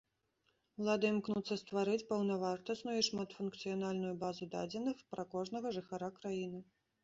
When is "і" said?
3.01-3.05